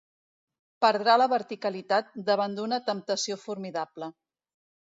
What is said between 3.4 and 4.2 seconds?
formidable.